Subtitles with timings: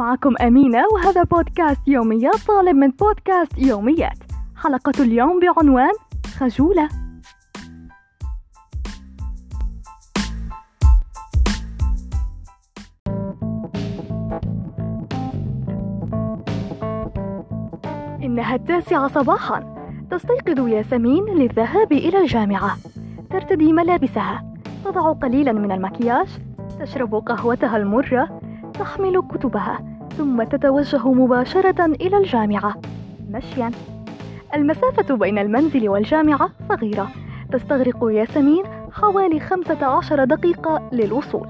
[0.00, 4.18] معكم أمينة وهذا بودكاست يوميات طالب من بودكاست يوميات.
[4.56, 5.92] حلقة اليوم بعنوان
[6.38, 6.88] خجولة.
[18.22, 19.74] إنها التاسعة صباحا.
[20.10, 22.76] تستيقظ ياسمين للذهاب إلى الجامعة.
[23.30, 24.54] ترتدي ملابسها.
[24.84, 26.28] تضع قليلا من المكياج.
[26.80, 28.40] تشرب قهوتها المرة.
[28.74, 29.89] تحمل كتبها.
[30.20, 32.80] ثم تتوجه مباشرة إلى الجامعة.
[33.30, 33.70] مشيا.
[34.54, 37.10] المسافة بين المنزل والجامعة صغيرة.
[37.52, 41.48] تستغرق ياسمين حوالي 15 دقيقة للوصول.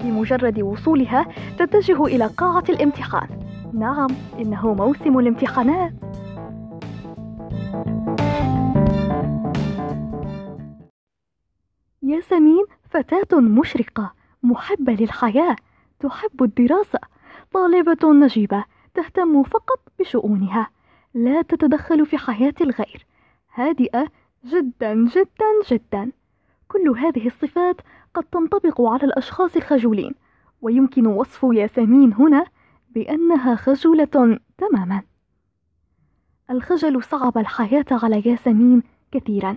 [0.00, 1.26] بمجرد وصولها
[1.58, 3.28] تتجه إلى قاعة الامتحان.
[3.72, 5.92] نعم إنه موسم الامتحانات.
[12.02, 15.56] ياسمين فتاة مشرقة محبة للحياة
[16.00, 17.11] تحب الدراسة.
[17.54, 18.64] طالبة نجيبة
[18.94, 20.70] تهتم فقط بشؤونها
[21.14, 23.06] لا تتدخل في حياة الغير.
[23.54, 24.06] هادئة
[24.44, 26.12] جدا جدا جدا.
[26.68, 27.76] كل هذه الصفات
[28.14, 30.14] قد تنطبق على الأشخاص الخجولين
[30.62, 32.46] ويمكن وصف ياسمين هنا
[32.90, 35.02] بأنها خجولة تماما.
[36.50, 39.56] الخجل صعب الحياة على ياسمين كثيرا.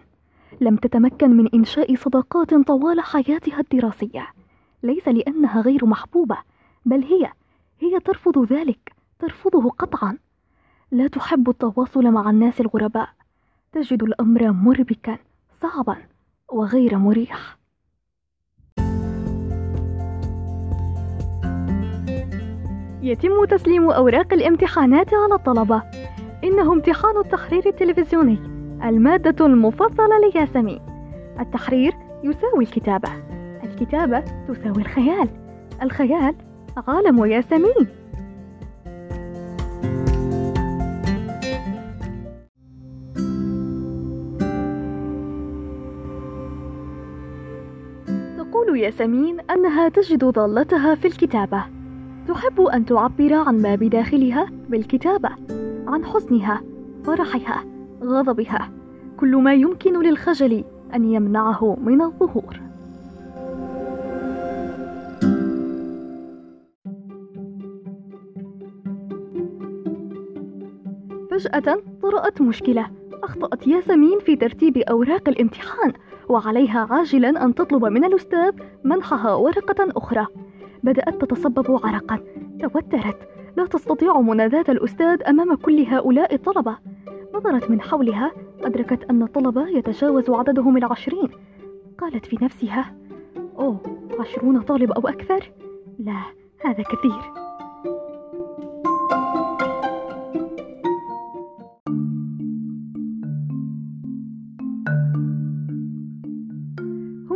[0.61, 4.27] لم تتمكن من إنشاء صداقات طوال حياتها الدراسية.
[4.83, 6.37] ليس لأنها غير محبوبة
[6.85, 7.31] بل هي
[7.85, 10.17] هي ترفض ذلك ترفضه قطعا.
[10.91, 13.09] لا تحب التواصل مع الناس الغرباء.
[13.71, 15.17] تجد الأمر مربكا
[15.61, 15.97] صعبا
[16.51, 17.57] وغير مريح.
[23.01, 25.83] يتم تسليم أوراق الامتحانات على الطلبة.
[26.43, 28.39] إنه امتحان التحرير التلفزيوني
[28.83, 30.81] المادة المفضلة لياسمين
[31.39, 33.09] التحرير يساوي الكتابة.
[33.63, 35.29] الكتابة تساوي الخيال.
[35.81, 36.35] الخيال
[36.77, 37.87] عالم ياسمين
[48.37, 51.63] تقول ياسمين أنها تجد ضالتها في الكتابة.
[52.27, 55.29] تحب أن تعبر عن ما بداخلها بالكتابة
[55.87, 56.61] عن حزنها
[57.03, 57.63] فرحها
[58.03, 58.69] غضبها.
[59.17, 60.63] كل ما يمكن للخجل
[60.95, 62.59] أن يمنعه من الظهور.
[71.35, 72.87] فجأة طرأت مشكلة.
[73.23, 75.93] أخطأت ياسمين في ترتيب أوراق الامتحان
[76.29, 78.51] وعليها عاجلا أن تطلب من الأستاذ
[78.83, 80.27] منحها ورقة أخرى.
[80.83, 82.19] بدأت تتصبب عرقا.
[82.61, 83.29] توترت.
[83.57, 86.77] لا تستطيع مناداة الأستاذ أمام كل هؤلاء الطلبة.
[87.33, 88.31] نظرت من حولها
[88.63, 91.29] أدركت أن الطلبة يتجاوز عددهم العشرين.
[91.97, 92.95] قالت في نفسها
[93.59, 93.79] أوه
[94.19, 95.51] عشرون طالب أو أكثر؟
[95.99, 96.21] لا
[96.65, 97.44] هذا كثير.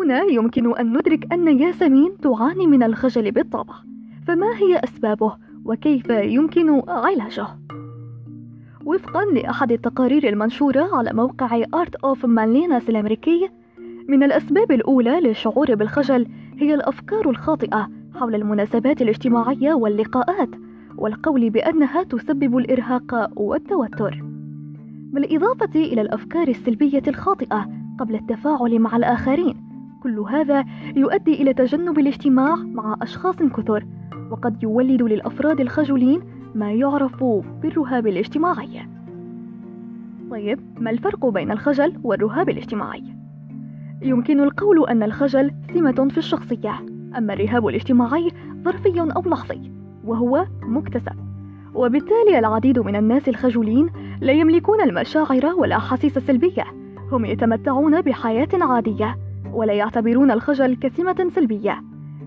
[0.09, 3.73] هنا يمكن أن ندرك أن ياسمين تعاني من الخجل بالطبع.
[4.27, 7.47] فما هي أسبابه؟ وكيف يمكن علاجه؟
[8.85, 13.49] وفقا لأحد التقارير المنشورة على موقع Art of Manliness الأمريكي
[14.07, 16.27] من الأسباب الأولى للشعور بالخجل
[16.57, 20.49] هي الأفكار الخاطئة حول المناسبات الاجتماعية واللقاءات
[20.97, 24.23] والقول بأنها تسبب الإرهاق والتوتر.
[25.13, 27.69] بالإضافة إلى الأفكار السلبية الخاطئة
[27.99, 29.68] قبل التفاعل مع الآخرين
[30.09, 30.65] كل هذا
[30.95, 33.85] يؤدي إلى تجنب الاجتماع مع أشخاص كثر
[34.31, 36.21] وقد يولد للأفراد الخجولين
[36.55, 37.23] ما يعرف
[37.61, 38.87] بالرهاب الاجتماعي.
[40.31, 43.03] طيب ما الفرق بين الخجل والرهاب الاجتماعي؟
[44.01, 46.79] يمكن القول أن الخجل سمة في الشخصية
[47.17, 48.29] أما الرهاب الاجتماعي
[48.63, 49.71] ظرفي أو لحظي
[50.05, 51.15] وهو مكتسب.
[51.73, 53.89] وبالتالي العديد من الناس الخجولين
[54.21, 56.65] لا يملكون المشاعر والأحاسيس السلبية
[57.11, 59.28] هم يتمتعون بحياة عادية
[59.59, 61.83] ولا يعتبرون الخجل كسمة سلبية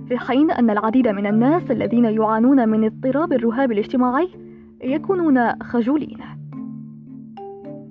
[0.08, 4.28] في حين أن العديد من الناس الذين يعانون من اضطراب الرهاب الاجتماعي
[4.84, 6.18] يكونون خجولين.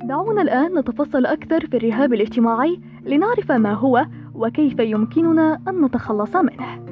[0.03, 4.05] دعونا الآن نتفصل أكثر في الرهاب الاجتماعي لنعرف ما هو
[4.35, 6.90] وكيف يمكننا أن نتخلص منه.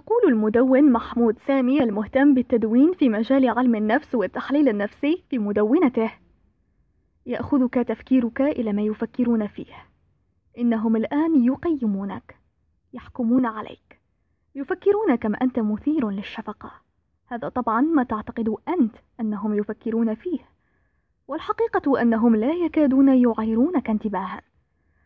[0.00, 6.12] يقول المدون محمود سامي المهتم بالتدوين في مجال علم النفس والتحليل النفسي في مدونته.
[7.26, 9.74] يأخذك تفكيرك إلى ما يفكرون فيه.
[10.58, 12.36] إنهم الآن يقيمونك
[12.92, 14.00] يحكمون عليك
[14.54, 16.72] يفكرون كم أنت مثير للشفقة.
[17.26, 20.40] هذا طبعا ما تعتقد أنت أنهم يفكرون فيه.
[21.28, 24.42] والحقيقة أنهم لا يكادون يعيرونك انتباها.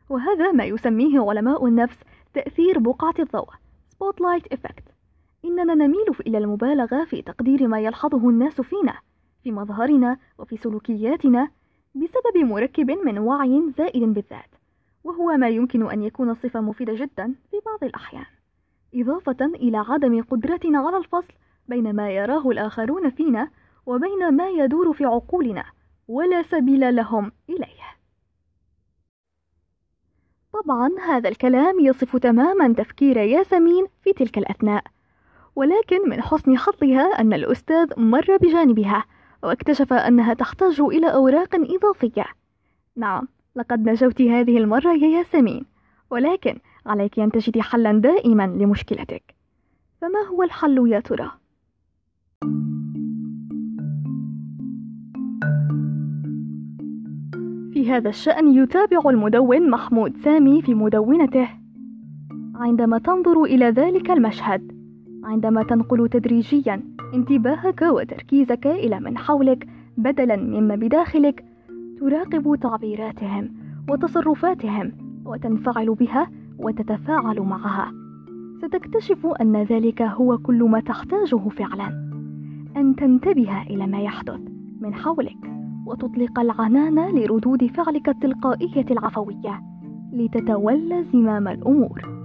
[0.09, 1.97] وهذا ما يسميه علماء النفس
[2.35, 3.64] تأثير بقعة الضوء.
[3.95, 4.93] Spotlight Effect.
[5.45, 8.99] إننا نميل إلى المبالغة في تقدير ما يلحظه الناس فينا
[9.43, 11.49] في مظهرنا وفي سلوكياتنا
[11.95, 14.55] بسبب مركب من وعي زائد بالذات
[15.05, 18.27] وهو ما يمكن أن يكون صفة مفيدة جدا في بعض الأحيان
[18.95, 21.33] إضافة إلى عدم قدرتنا على الفصل
[21.69, 23.51] بين ما يراه الآخرون فينا
[23.87, 25.65] وبين ما يدور في عقولنا
[26.09, 27.84] ولا سبيل لهم إليه.
[30.63, 34.85] طبعا هذا الكلام يصف تماما تفكير ياسمين في تلك الأثناء.
[35.57, 39.05] ولكن من حسن حظها أن الأستاذ مر بجانبها
[39.43, 42.27] واكتشف أنها تحتاج إلى أوراق إضافية.
[42.97, 45.67] نعم لقد نجوت هذه المرة يا ياسمين
[46.11, 49.35] ولكن عليك أن تجدي حلا دائما لمشكلتك.
[50.01, 51.31] فما هو الحل يا ترى؟
[57.85, 61.49] في هذا الشأن يتابع المدون محمود سامي في مدونته.
[62.55, 64.73] عندما تنظر إلى ذلك المشهد
[65.25, 66.83] عندما تنقل تدريجيا
[67.15, 71.45] انتباهك وتركيزك إلى من حولك بدلا مما بداخلك
[72.01, 73.53] تراقب تعبيراتهم
[73.89, 74.93] وتصرفاتهم
[75.25, 77.93] وتنفعل بها وتتفاعل معها.
[78.59, 81.89] ستكتشف أن ذلك هو كل ما تحتاجه فعلا
[82.77, 84.41] أن تنتبه إلى ما يحدث
[84.81, 85.54] من حولك.
[85.87, 89.63] وتطلق العنان لردود فعلك التلقائية العفوية
[90.13, 92.25] لتتولى زمام الأمور.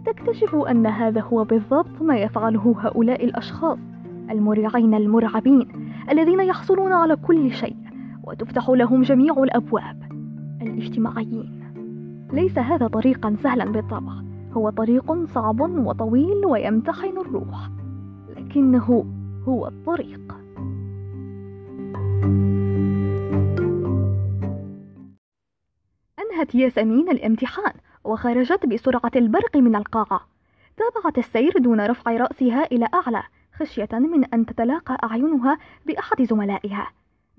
[0.00, 3.78] ستكتشف أن هذا هو بالضبط ما يفعله هؤلاء الأشخاص
[4.30, 5.68] المرعين المرعبين
[6.10, 7.76] الذين يحصلون على كل شيء
[8.24, 10.02] وتفتح لهم جميع الأبواب
[10.62, 11.60] الاجتماعيين.
[12.32, 14.12] ليس هذا طريقا سهلا بالطبع.
[14.52, 17.70] هو طريق صعب وطويل ويمتحن الروح
[18.36, 19.04] لكنه
[19.48, 20.20] هو الطريق.
[26.40, 27.72] انهت ياسمين الامتحان
[28.04, 30.20] وخرجت بسرعة البرق من القاعة.
[30.76, 33.22] تابعت السير دون رفع رأسها إلى أعلى
[33.52, 36.90] خشية من أن تتلاقى أعينها بأحد زملائها.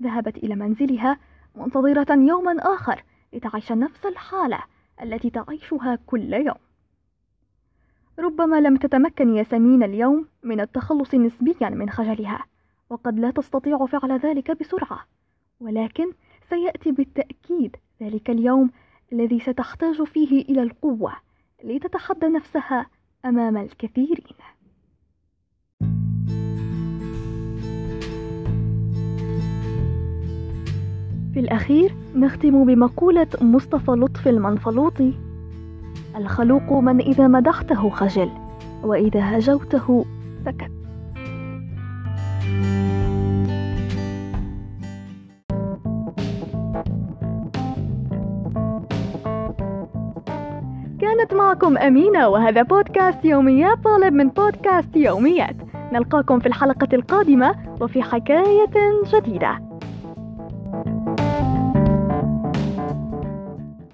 [0.02, 1.18] ذهبت إلى منزلها
[1.54, 4.58] منتظرة يوما آخر لتعيش نفس الحالة
[5.02, 6.62] التي تعيشها كل يوم.
[8.18, 12.44] ربما لم تتمكن ياسمين اليوم من التخلص نسبيا من خجلها
[12.90, 14.98] وقد لا تستطيع فعل ذلك بسرعة.
[15.60, 16.12] ولكن
[16.48, 18.70] سيأتي بالتأكيد ذلك اليوم
[19.12, 21.12] الذي ستحتاج فيه إلى القوة
[21.64, 22.86] لتتحدى نفسها
[23.24, 24.36] أمام الكثيرين.
[31.34, 35.12] في الأخير نختم بمقولة مصطفى لطفي المنفلوطي
[36.16, 38.30] الخلوق من إذا مدحته خجل
[38.82, 40.04] وإذا هجوته
[40.44, 40.81] سكت.
[51.22, 55.56] كانت معكم أمينة وهذا بودكاست يوميات طالب من بودكاست يوميات.
[55.92, 58.70] نلقاكم في الحلقة القادمة وفي حكاية
[59.14, 59.71] جديدة.